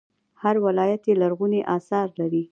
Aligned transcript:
هر 0.41 0.55
ولایت 0.65 1.01
یې 1.07 1.13
لرغوني 1.21 1.61
اثار 1.75 2.07
لري 2.19 2.39